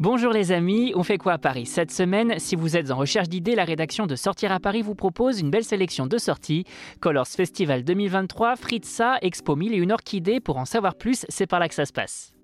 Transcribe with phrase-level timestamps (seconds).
[0.00, 1.66] Bonjour les amis, on fait quoi à Paris?
[1.66, 4.96] Cette semaine, si vous êtes en recherche d'idées, la rédaction de Sortir à Paris vous
[4.96, 6.64] propose une belle sélection de sorties.
[6.98, 10.40] Colors Festival 2023, Fritza, Expo 1000 et une orchidée.
[10.40, 12.34] Pour en savoir plus, c'est par là que ça se passe.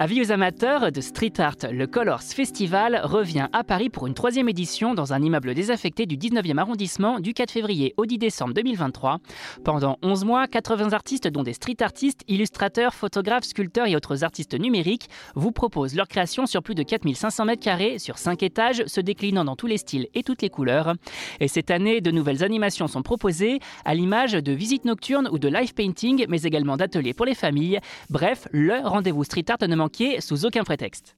[0.00, 4.48] Avis aux amateurs de street art, le Colors Festival revient à Paris pour une troisième
[4.48, 9.18] édition dans un immeuble désaffecté du 19e arrondissement du 4 février au 10 décembre 2023.
[9.64, 14.54] Pendant 11 mois, 80 artistes, dont des street artistes, illustrateurs, photographes, sculpteurs et autres artistes
[14.56, 19.44] numériques, vous proposent leur création sur plus de 4500 m2 sur 5 étages, se déclinant
[19.44, 20.94] dans tous les styles et toutes les couleurs.
[21.40, 25.48] Et cette année, de nouvelles animations sont proposées, à l'image de visites nocturnes ou de
[25.48, 27.80] live painting, mais également d'ateliers pour les familles.
[28.10, 29.87] Bref, le rendez-vous street art ne manque
[30.20, 31.17] sous aucun prétexte.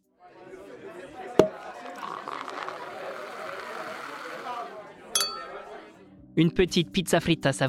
[6.41, 7.69] Une petite pizza fritta, ça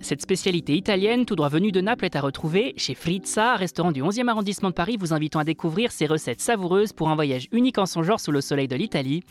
[0.00, 4.02] Cette spécialité italienne, tout droit venue de Naples, est à retrouver chez Frizza, restaurant du
[4.02, 7.78] 11e arrondissement de Paris, vous invitant à découvrir ces recettes savoureuses pour un voyage unique
[7.78, 9.22] en son genre sous le soleil de l'Italie.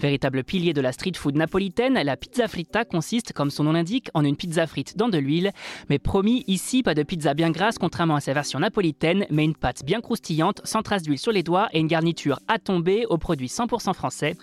[0.00, 4.08] Véritable pilier de la street food napolitaine, la pizza fritta consiste, comme son nom l'indique,
[4.14, 5.52] en une pizza frite dans de l'huile.
[5.90, 9.54] Mais promis, ici, pas de pizza bien grasse, contrairement à sa version napolitaine, mais une
[9.54, 13.18] pâte bien croustillante, sans trace d'huile sur les doigts et une garniture à tomber aux
[13.18, 14.34] produits 100% français.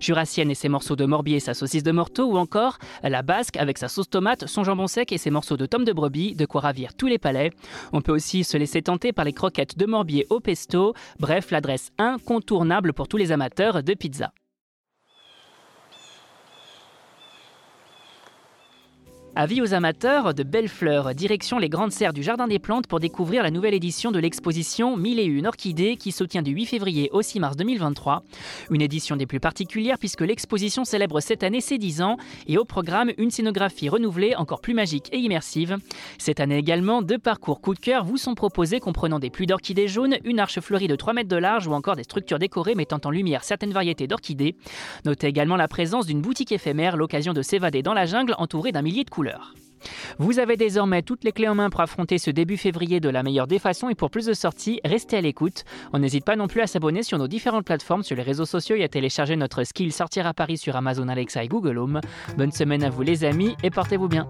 [0.00, 3.78] Jurassienne et ses morceaux de morbier sa saucisse de morteau, ou encore la base avec
[3.78, 6.60] sa sauce tomate, son jambon sec et ses morceaux de tomes de brebis, de quoi
[6.62, 7.52] ravir tous les palais.
[7.92, 11.90] On peut aussi se laisser tenter par les croquettes de morbier au pesto, bref, l'adresse
[11.98, 14.32] incontournable pour tous les amateurs de pizza.
[19.36, 23.00] Avis aux amateurs de belles fleurs, direction les grandes serres du Jardin des Plantes pour
[23.00, 27.20] découvrir la nouvelle édition de l'exposition 1001 orchidées qui se tient du 8 février au
[27.20, 28.22] 6 mars 2023.
[28.70, 32.64] Une édition des plus particulières puisque l'exposition célèbre cette année ses 10 ans et au
[32.64, 35.78] programme une scénographie renouvelée encore plus magique et immersive.
[36.16, 39.88] Cette année également, deux parcours coup de cœur vous sont proposés comprenant des pluies d'orchidées
[39.88, 43.00] jaunes, une arche fleurie de 3 mètres de large ou encore des structures décorées mettant
[43.04, 44.54] en lumière certaines variétés d'orchidées.
[45.04, 48.82] Notez également la présence d'une boutique éphémère, l'occasion de s'évader dans la jungle entourée d'un
[48.82, 49.10] millier de
[50.18, 53.22] Vous avez désormais toutes les clés en main pour affronter ce début février de la
[53.22, 55.64] meilleure des façons et pour plus de sorties, restez à l'écoute.
[55.92, 58.76] On n'hésite pas non plus à s'abonner sur nos différentes plateformes, sur les réseaux sociaux
[58.76, 62.00] et à télécharger notre skill Sortir à Paris sur Amazon Alexa et Google Home.
[62.36, 64.28] Bonne semaine à vous les amis et portez-vous bien.